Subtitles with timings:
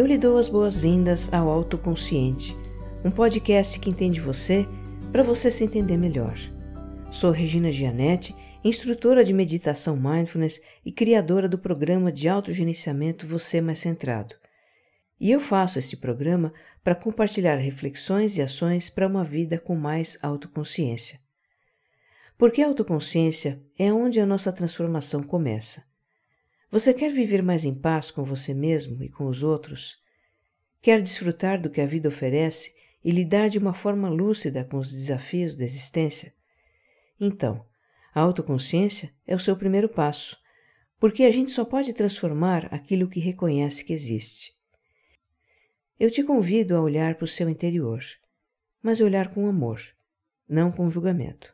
[0.00, 2.56] eu lhe dou as boas-vindas ao Autoconsciente,
[3.04, 4.66] um podcast que entende você
[5.12, 6.38] para você se entender melhor.
[7.12, 13.80] Sou Regina Gianetti, instrutora de meditação mindfulness e criadora do programa de autogerenciamento Você Mais
[13.80, 14.34] Centrado.
[15.20, 16.50] E eu faço este programa
[16.82, 21.20] para compartilhar reflexões e ações para uma vida com mais autoconsciência.
[22.38, 25.89] Porque a autoconsciência é onde a nossa transformação começa.
[26.70, 29.98] Você quer viver mais em paz com você mesmo e com os outros?
[30.80, 32.72] Quer desfrutar do que a vida oferece
[33.04, 36.32] e lidar de uma forma lúcida com os desafios da existência?
[37.20, 37.66] Então,
[38.14, 40.38] a autoconsciência é o seu primeiro passo,
[41.00, 44.54] porque a gente só pode transformar aquilo que reconhece que existe.
[45.98, 48.00] Eu te convido a olhar para o seu interior,
[48.80, 49.82] mas olhar com amor,
[50.48, 51.52] não com julgamento.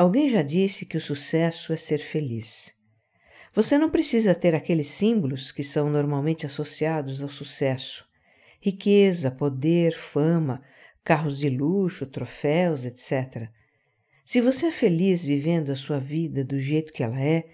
[0.02, 2.74] Alguém já disse que o sucesso é ser feliz.
[3.54, 8.04] Você não precisa ter aqueles símbolos que são normalmente associados ao sucesso:
[8.60, 10.64] riqueza, poder, fama,
[11.04, 13.48] carros de luxo, troféus, etc.
[14.26, 17.46] Se você é feliz vivendo a sua vida do jeito que ela é,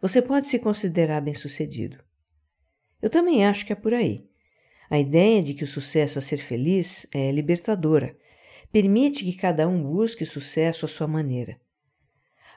[0.00, 2.02] você pode se considerar bem-sucedido.
[3.00, 4.26] Eu também acho que é por aí.
[4.90, 8.18] A ideia de que o sucesso a ser feliz é libertadora.
[8.72, 11.62] Permite que cada um busque o sucesso à sua maneira.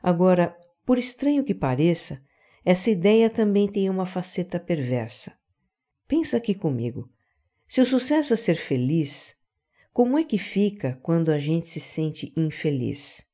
[0.02, 2.22] Agora, por estranho que pareça,
[2.64, 5.34] essa ideia também tem uma faceta perversa.
[6.08, 7.10] Pensa aqui comigo.
[7.68, 9.36] Se o sucesso é ser feliz,
[9.92, 13.26] como é que fica quando a gente se sente infeliz?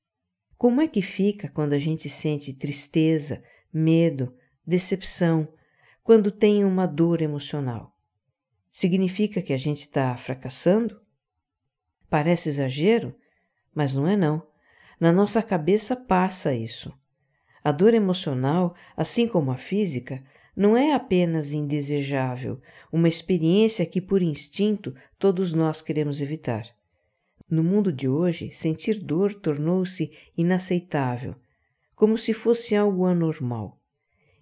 [0.58, 3.44] Como é que fica quando a gente sente tristeza,
[3.74, 4.34] medo,
[4.66, 5.48] decepção,
[6.04, 7.98] quando tem uma dor emocional?
[8.72, 11.02] Significa que a gente está fracassando?
[12.10, 13.16] Parece exagero,
[13.74, 14.46] mas não é não.
[15.02, 16.94] Na nossa cabeça passa isso.
[17.64, 20.24] A dor emocional, assim como a física,
[20.56, 22.62] não é apenas indesejável,
[22.94, 26.68] uma experiência que, por instinto, todos nós queremos evitar.
[27.50, 31.34] No mundo de hoje, sentir dor tornou-se inaceitável,
[31.96, 33.80] como se fosse algo anormal.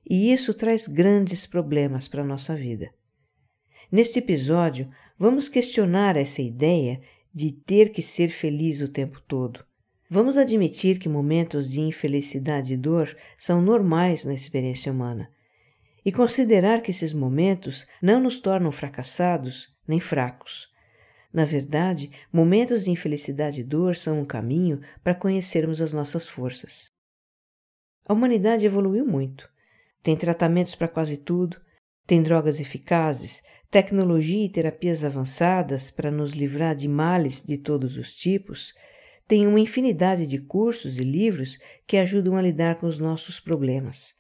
[0.06, 2.94] E isso traz grandes problemas para a nossa vida.
[3.90, 7.00] Neste episódio, vamos questionar essa ideia
[7.34, 9.69] de ter que ser feliz o tempo todo.
[10.12, 15.30] Vamos admitir que momentos de infelicidade e dor são normais na experiência humana
[16.04, 20.68] e considerar que esses momentos não nos tornam fracassados nem fracos.
[21.32, 26.90] Na verdade, momentos de infelicidade e dor são um caminho para conhecermos as nossas forças.
[28.04, 29.48] A humanidade evoluiu muito.
[30.02, 31.62] Tem tratamentos para quase tudo,
[32.08, 38.16] tem drogas eficazes, tecnologia e terapias avançadas para nos livrar de males de todos os
[38.16, 38.74] tipos
[39.30, 44.16] tem uma infinidade de cursos e livros que ajudam a lidar com os nossos problemas.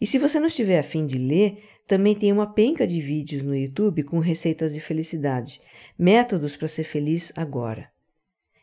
[0.00, 3.54] E se você não estiver afim de ler, também tem uma penca de vídeos no
[3.54, 5.60] YouTube com receitas de felicidade,
[5.96, 7.88] métodos para ser feliz agora.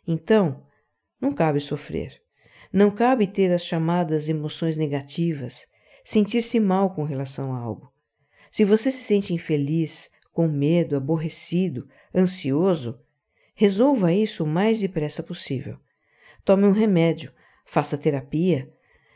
[0.06, 0.62] Então,
[1.21, 2.21] não cabe sofrer.
[2.73, 5.65] Não cabe ter as chamadas emoções negativas,
[6.03, 7.94] sentir-se mal com relação a algo.
[8.51, 13.00] Se você se sente infeliz, com medo, aborrecido, ansioso,
[13.62, 15.78] Resolva isso o mais depressa possível.
[16.44, 17.31] Tome um remédio,
[17.63, 18.68] faça terapia.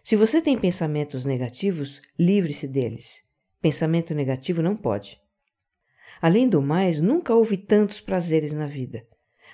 [0.03, 3.23] Se você tem pensamentos negativos, livre-se deles.
[3.59, 5.19] Pensamento negativo não pode.
[6.21, 9.03] Além do mais, nunca houve tantos prazeres na vida.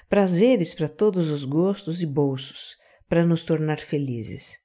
[0.10, 2.76] prazeres para todos os gostos e bolsos,
[3.08, 4.60] para nos tornar felizes.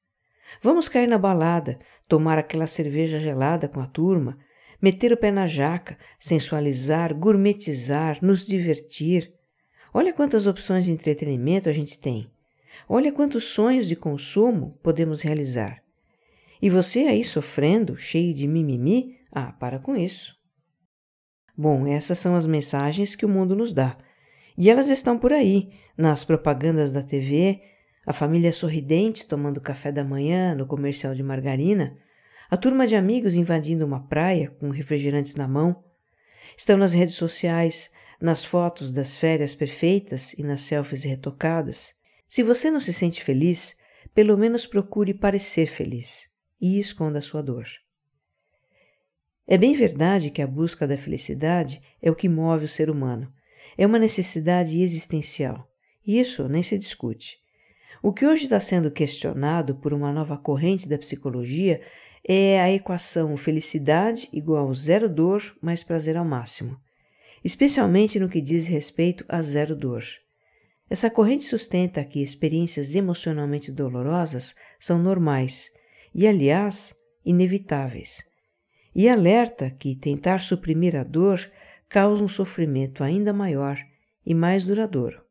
[0.61, 4.37] Vamos cair na balada, tomar aquela cerveja gelada com a turma,
[4.83, 9.36] meter o pé na jaca, sensualizar, gourmetizar, nos divertir.
[9.97, 12.31] Olha quantas opções de entretenimento a gente tem.
[12.87, 15.83] Olha quantos sonhos de consumo podemos realizar.
[16.61, 19.17] E você aí sofrendo, cheio de mimimi?
[19.33, 20.37] Ah, para com isso.
[21.57, 23.97] Bom, essas são as mensagens que o mundo nos dá.
[24.59, 27.63] E elas estão por aí, nas propagandas da TV,
[28.05, 31.97] a família sorridente tomando café da manhã no comercial de margarina,
[32.51, 35.83] a turma de amigos invadindo uma praia com refrigerantes na mão.
[36.55, 37.91] Estão nas redes sociais,
[38.21, 41.95] nas fotos das férias perfeitas e nas selfies retocadas.
[42.29, 43.77] Se você não se sente feliz,
[44.15, 46.29] pelo menos procure parecer feliz
[46.61, 47.67] e esconda sua dor.
[49.47, 53.33] É bem verdade que a busca da felicidade é o que move o ser humano.
[53.79, 55.71] É uma necessidade existencial.
[56.05, 57.39] Isso nem se discute.
[58.03, 61.81] O que hoje está sendo questionado por uma nova corrente da psicologia
[62.27, 66.77] é a equação felicidade igual zero dor mais prazer ao máximo,
[67.47, 70.03] especialmente no que diz respeito a zero dor.
[70.91, 75.71] Essa corrente sustenta que experiências emocionalmente dolorosas são normais
[76.13, 76.93] e, aliás,
[77.25, 78.21] inevitáveis,
[78.93, 81.39] e alerta que tentar suprimir a dor
[81.89, 83.79] causa um sofrimento ainda maior
[84.25, 85.23] e mais duradouro.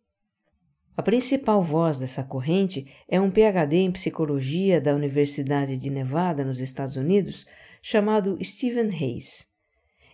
[0.95, 6.62] A principal voz dessa corrente é um PhD em psicologia da Universidade de Nevada, nos
[6.62, 7.45] Estados Unidos,
[7.81, 9.45] chamado Stephen Hayes.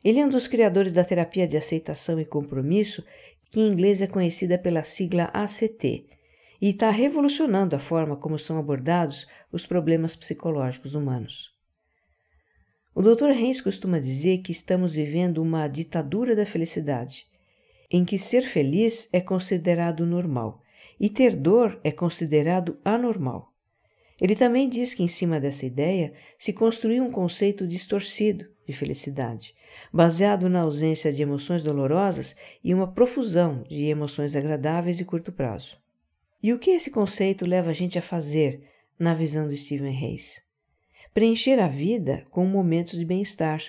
[0.04, 3.04] Ele é um dos criadores da terapia de aceitação e compromisso,
[3.52, 6.06] que em inglês é conhecida pela sigla ACT,
[6.62, 11.52] e está revolucionando a forma como são abordados os problemas psicológicos humanos.
[12.94, 13.30] O Dr.
[13.30, 17.26] Hayes costuma dizer que estamos vivendo uma ditadura da felicidade,
[17.90, 20.62] em que ser feliz é considerado normal
[21.00, 23.52] e ter dor é considerado anormal.
[24.20, 29.54] Ele também diz que, em cima dessa ideia, se construiu um conceito distorcido de felicidade,
[29.92, 35.78] baseado na ausência de emoções dolorosas e uma profusão de emoções agradáveis de curto prazo.
[36.42, 40.42] E o que esse conceito leva a gente a fazer, na visão do Stephen Hayes?
[41.14, 43.62] Preencher a vida com momentos de bem-estar.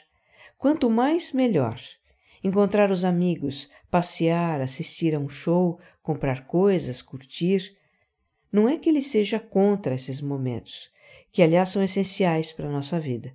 [0.57, 1.81] Quanto mais, melhor.
[2.43, 7.77] Encontrar os amigos, passear, assistir a um show, comprar coisas, curtir.
[8.51, 10.91] Não é que ele seja contra esses momentos,
[11.33, 13.35] que aliás são essenciais para a nossa vida.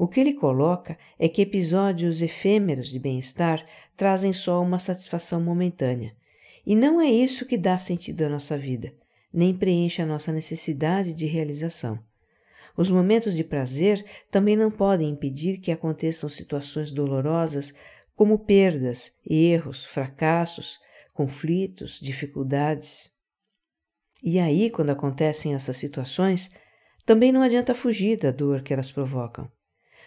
[0.00, 3.66] O que ele coloca é que episódios efêmeros de bem-estar
[3.98, 6.16] trazem só uma satisfação momentânea.
[6.64, 8.94] E não é isso que dá sentido à nossa vida,
[9.30, 11.98] nem preenche a nossa necessidade de realização.
[12.74, 17.74] Os momentos de prazer também não podem impedir que aconteçam situações dolorosas
[18.16, 20.78] como perdas, erros, fracassos,
[21.12, 23.12] conflitos, dificuldades.
[24.22, 26.50] E aí, quando acontecem essas situações,
[27.04, 29.46] também não adianta fugir da dor que elas provocam.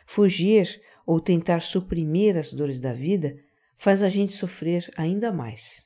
[0.05, 3.37] Fugir ou tentar suprimir as dores da vida
[3.77, 5.83] faz a gente sofrer ainda mais.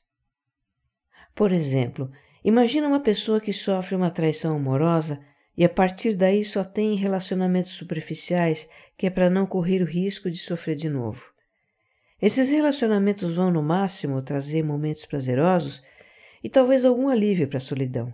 [1.34, 2.10] Por exemplo,
[2.44, 5.20] imagina uma pessoa que sofre uma traição amorosa
[5.56, 10.30] e a partir daí só tem relacionamentos superficiais que é para não correr o risco
[10.30, 11.22] de sofrer de novo.
[12.20, 15.82] Esses relacionamentos vão, no máximo, trazer momentos prazerosos
[16.42, 18.12] e talvez algum alívio para a solidão,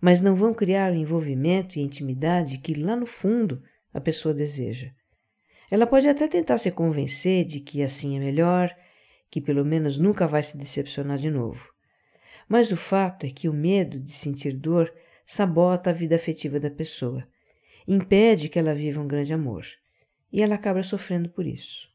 [0.00, 3.62] mas não vão criar o envolvimento e intimidade que, lá no fundo,
[3.92, 4.90] a pessoa deseja.
[5.72, 8.70] Ela pode até tentar se convencer de que assim é melhor,
[9.30, 11.66] que pelo menos nunca vai se decepcionar de novo.
[12.46, 14.92] Mas o fato é que o medo de sentir dor
[15.24, 17.26] sabota a vida afetiva da pessoa,
[17.88, 19.64] impede que ela viva um grande amor,
[20.30, 21.88] e ela acaba sofrendo por isso.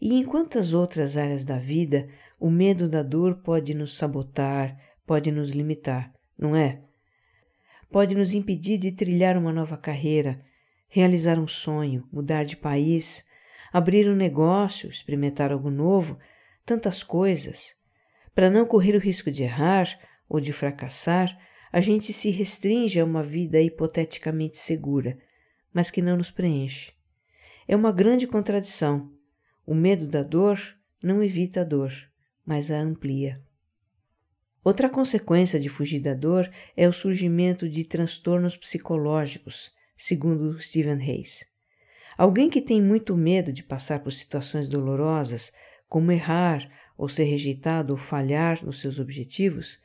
[0.00, 2.08] E em quantas outras áreas da vida
[2.40, 4.74] o medo da dor pode nos sabotar,
[5.06, 6.80] pode nos limitar, não é?
[7.90, 10.42] Pode nos impedir de trilhar uma nova carreira,
[10.88, 13.24] realizar um sonho, mudar de país,
[13.72, 16.18] abrir um negócio, experimentar algo novo,
[16.64, 17.74] tantas coisas.
[18.34, 21.38] Para não correr o risco de errar ou de fracassar,
[21.70, 25.18] a gente se restringe a uma vida hipoteticamente segura,
[25.72, 26.92] mas que não nos preenche.
[27.66, 29.12] É uma grande contradição
[29.68, 30.58] o medo da dor
[31.02, 31.92] não evita a dor,
[32.42, 33.38] mas a amplia.
[34.64, 41.44] Outra consequência de fugir da dor é o surgimento de transtornos psicológicos, segundo Stephen Hayes.
[42.16, 45.52] Alguém que tem muito medo de passar por situações dolorosas,
[45.88, 49.80] como errar ou ser rejeitado ou falhar nos seus objetivos,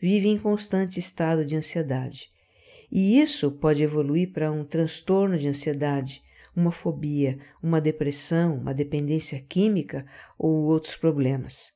[0.00, 2.30] vive em constante estado de ansiedade.
[2.90, 6.22] E isso pode evoluir para um transtorno de ansiedade,
[6.54, 10.06] uma fobia, uma depressão, uma dependência química
[10.38, 11.72] ou outros problemas.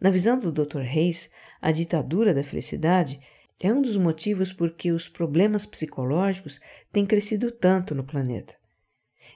[0.00, 0.80] Na visão do Dr.
[0.80, 1.30] Reis,
[1.60, 3.20] a ditadura da felicidade,
[3.60, 6.60] é um dos motivos por que os problemas psicológicos
[6.92, 8.54] têm crescido tanto no planeta.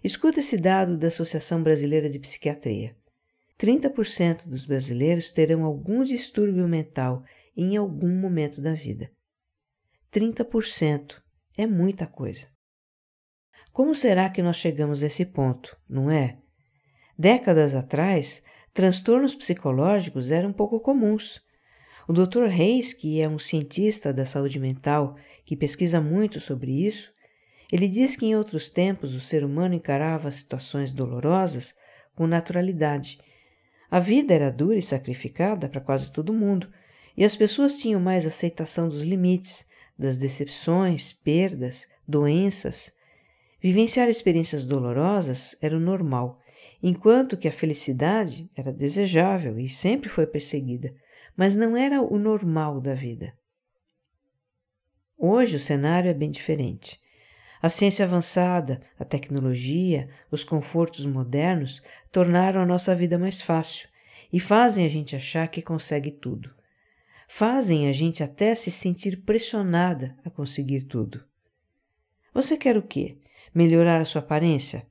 [0.02, 2.96] Escuta esse dado da Associação Brasileira de Psiquiatria.
[3.58, 7.24] 30% dos brasileiros terão algum distúrbio mental
[7.56, 9.10] em algum momento da vida.
[10.12, 11.16] 30%
[11.56, 12.46] é muita coisa.
[13.72, 16.38] Como será que nós chegamos a esse ponto, não é?
[17.18, 18.42] Décadas atrás,
[18.72, 21.40] transtornos psicológicos eram pouco comuns.
[22.08, 22.46] O Dr.
[22.46, 27.12] Reis, que é um cientista da saúde mental que pesquisa muito sobre isso,
[27.70, 31.74] ele diz que em outros tempos o ser humano encarava situações dolorosas
[32.14, 33.18] com naturalidade.
[33.90, 36.68] A vida era dura e sacrificada para quase todo mundo,
[37.16, 39.66] e as pessoas tinham mais aceitação dos limites,
[39.98, 42.92] das decepções, perdas, doenças.
[43.60, 46.40] Vivenciar experiências dolorosas era o normal,
[46.80, 50.94] enquanto que a felicidade era desejável e sempre foi perseguida,
[51.36, 53.34] mas não era o normal da vida.
[55.18, 57.00] Hoje o cenário é bem diferente.
[57.60, 63.88] A ciência avançada, a tecnologia, os confortos modernos tornaram a nossa vida mais fácil
[64.32, 66.56] e fazem a gente achar que consegue tudo
[67.28, 71.24] fazem a gente até se sentir pressionada a conseguir tudo.
[72.32, 73.18] Você quer o quê?
[73.54, 74.86] Melhorar a sua aparência?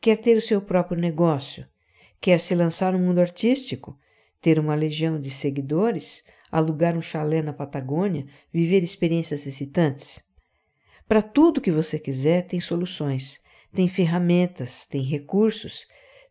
[0.00, 1.66] Quer ter o seu próprio negócio?
[2.20, 3.98] Quer se lançar no mundo artístico?
[4.42, 6.22] Ter uma legião de seguidores?
[6.50, 8.26] Alugar um chalé na Patagônia?
[8.52, 10.22] Viver experiências excitantes?
[11.08, 13.40] Para tudo que você quiser, tem soluções,
[13.72, 15.86] tem ferramentas, tem recursos,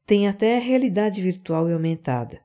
[0.05, 2.41] tem até realidade virtual e aumentada.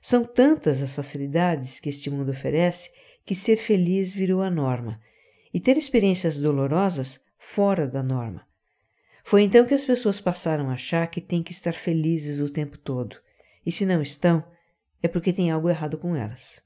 [0.00, 2.90] São tantas as facilidades que este mundo oferece
[3.26, 5.00] que ser feliz virou a norma
[5.52, 8.46] e ter experiências dolorosas fora da norma.
[9.24, 12.76] Foi então que as pessoas passaram a achar que têm que estar felizes o tempo
[12.76, 13.16] todo,
[13.64, 14.44] e se não estão,
[15.04, 16.62] é porque tem algo errado com elas.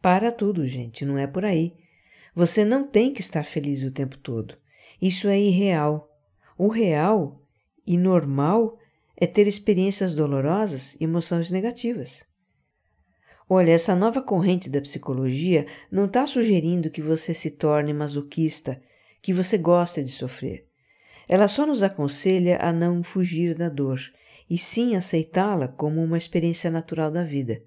[0.00, 1.74] Para tudo, gente, não é por aí.
[2.32, 4.56] Você não tem que estar feliz o tempo todo.
[5.02, 6.08] Isso é irreal.
[6.56, 7.42] O real
[7.84, 8.78] e normal
[9.16, 12.24] é ter experiências dolorosas e emoções negativas.
[13.50, 18.80] Olha, essa nova corrente da psicologia não está sugerindo que você se torne masoquista,
[19.20, 20.68] que você gosta de sofrer.
[21.28, 23.98] Ela só nos aconselha a não fugir da dor,
[24.48, 27.62] e sim aceitá-la como uma experiência natural da vida,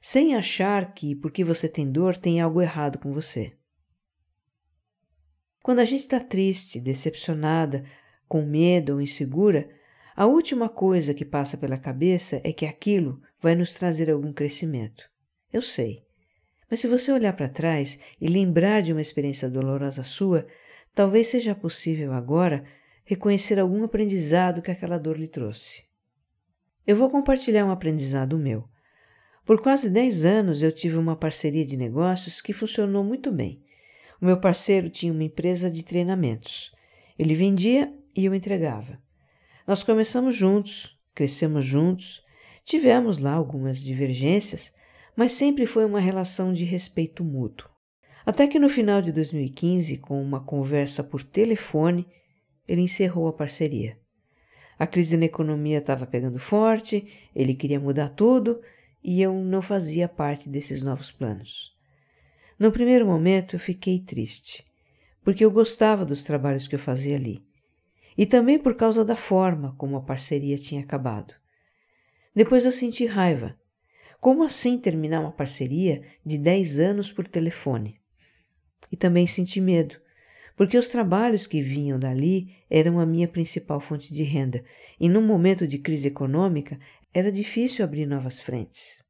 [0.00, 3.52] sem achar que, porque você tem dor, tem algo errado com você.
[5.62, 7.84] Quando a gente está triste, decepcionada,
[8.28, 9.70] com medo ou insegura,
[10.16, 15.08] a última coisa que passa pela cabeça é que aquilo vai nos trazer algum crescimento.
[15.52, 16.02] Eu sei.
[16.70, 20.46] Mas se você olhar para trás e lembrar de uma experiência dolorosa sua,
[20.94, 22.64] talvez seja possível agora
[23.04, 25.91] reconhecer algum aprendizado que aquela dor lhe trouxe.
[26.84, 28.64] Eu vou compartilhar um aprendizado meu.
[29.46, 33.62] Por quase 10 anos eu tive uma parceria de negócios que funcionou muito bem.
[34.20, 36.72] O meu parceiro tinha uma empresa de treinamentos.
[37.16, 38.98] Ele vendia e eu entregava.
[39.66, 42.20] Nós começamos juntos, crescemos juntos,
[42.64, 44.72] tivemos lá algumas divergências,
[45.16, 47.70] mas sempre foi uma relação de respeito mútuo.
[48.26, 52.06] Até que no final de 2015, com uma conversa por telefone,
[52.66, 54.01] ele encerrou a parceria.
[54.82, 58.60] A crise na economia estava pegando forte, ele queria mudar tudo
[59.00, 61.72] e eu não fazia parte desses novos planos.
[62.58, 64.66] No primeiro momento eu fiquei triste,
[65.22, 67.40] porque eu gostava dos trabalhos que eu fazia ali
[68.18, 71.32] e também por causa da forma como a parceria tinha acabado.
[72.34, 73.56] Depois eu senti raiva.
[74.20, 78.00] Como assim terminar uma parceria de 10 anos por telefone?
[78.90, 79.94] E também senti medo,
[80.56, 84.64] porque os trabalhos que vinham dali eram a minha principal fonte de renda,
[84.98, 86.78] e num momento de crise econômica
[87.12, 89.02] era difícil abrir novas frentes.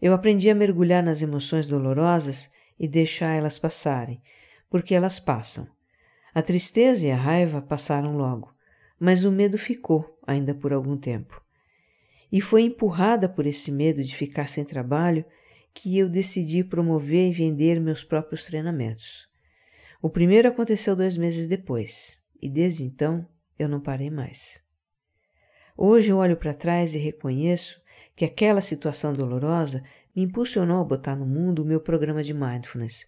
[0.00, 4.20] Eu aprendi a mergulhar nas emoções dolorosas e deixar elas passarem,
[4.70, 5.68] porque elas passam
[6.32, 8.54] a tristeza e a raiva passaram logo,
[8.98, 11.42] mas o medo ficou ainda por algum tempo.
[12.30, 15.24] E foi empurrada por esse medo de ficar sem trabalho
[15.74, 19.28] que eu decidi promover e vender meus próprios treinamentos.
[20.02, 23.26] O primeiro aconteceu dois meses depois, e desde então
[23.58, 24.58] eu não parei mais.
[25.76, 27.78] Hoje eu olho para trás e reconheço
[28.16, 29.84] que aquela situação dolorosa
[30.16, 33.06] me impulsionou a botar no mundo o meu programa de mindfulness,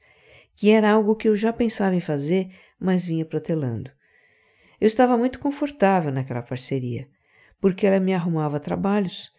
[0.54, 3.90] que era algo que eu já pensava em fazer mas vinha protelando.
[4.78, 7.08] Eu estava muito confortável naquela parceria,
[7.58, 9.32] porque ela me arrumava trabalhos.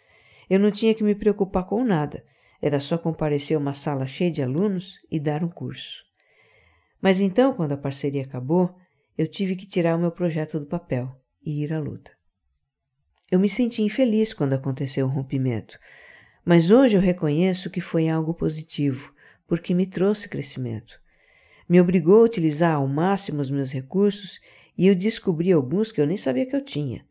[0.49, 2.25] Eu não tinha que me preocupar com nada,
[2.59, 6.03] era só comparecer a uma sala cheia de alunos e dar um curso.
[7.03, 8.73] Mas então, quando a parceria acabou,
[9.17, 11.13] eu tive que tirar o meu projeto do papel
[11.45, 12.09] e ir à luta.
[13.29, 15.77] Eu me senti infeliz quando aconteceu o rompimento,
[16.45, 19.13] Mas hoje eu reconheço que foi algo positivo,
[19.45, 20.97] porque me trouxe crescimento.
[21.67, 24.39] Me obrigou a utilizar ao máximo os meus recursos
[24.77, 27.05] e eu descobri alguns que eu nem sabia que eu tinha.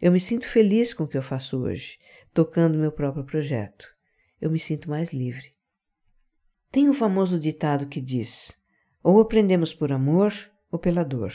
[0.00, 1.96] Eu me sinto feliz com o que eu faço hoje,
[2.34, 3.86] tocando meu próprio projeto.
[4.40, 5.52] Eu me sinto mais livre.
[6.72, 8.56] Tem um famoso ditado que diz:
[9.02, 10.32] ou aprendemos por amor
[10.70, 11.32] ou pela dor.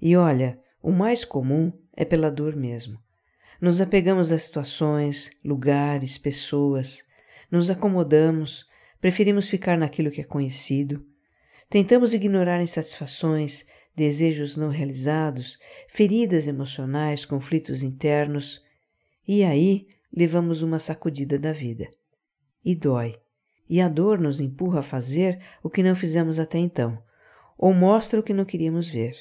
[0.00, 2.98] E olha, o mais comum é pela dor mesmo.
[3.60, 7.02] Nos apegamos a situações, lugares, pessoas,
[7.50, 8.66] nos acomodamos,
[9.00, 11.04] preferimos ficar naquilo que é conhecido,
[11.70, 13.64] tentamos ignorar insatisfações,
[13.96, 15.58] desejos não realizados,
[15.88, 18.62] feridas emocionais, conflitos internos,
[19.26, 21.88] e aí levamos uma sacudida da vida.
[22.64, 23.23] E dói.
[23.68, 27.02] E a dor nos empurra a fazer o que não fizemos até então,
[27.56, 29.16] ou mostra o que não queríamos ver.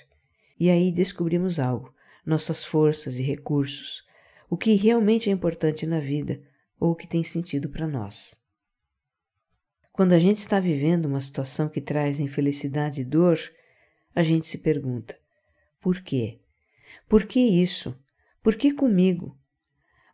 [0.59, 1.93] E aí descobrimos algo,
[2.25, 4.03] nossas forças e recursos,
[4.49, 6.41] o que realmente é importante na vida
[6.79, 8.39] ou o que tem sentido para nós.
[9.91, 13.39] Quando a gente está vivendo uma situação que traz infelicidade e dor,
[14.15, 15.17] a gente se pergunta:
[15.79, 16.39] por quê?
[17.07, 17.95] Por que isso?
[18.41, 19.37] Por que comigo?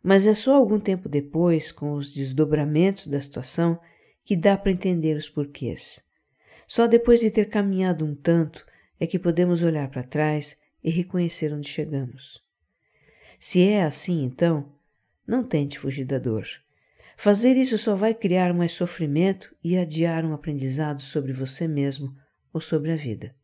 [0.02, 3.78] Mas é só algum tempo depois, com os desdobramentos da situação,
[4.24, 6.02] que dá para entender os porquês.
[6.66, 8.64] Só depois de ter caminhado um tanto
[8.98, 12.42] é que podemos olhar para trás e reconhecer onde chegamos.
[13.38, 14.72] Se é assim, então,
[15.26, 16.46] não tente fugir da dor.
[17.16, 22.14] Fazer isso só vai criar mais sofrimento e adiar um aprendizado sobre você mesmo
[22.52, 23.34] ou sobre a vida.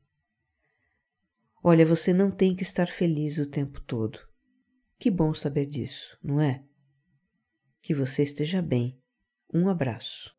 [1.62, 4.18] Olha, você não tem que estar feliz o tempo todo.
[4.98, 6.62] Que bom saber disso, não é?
[7.82, 8.98] Que você esteja bem.
[9.52, 10.35] Um abraço.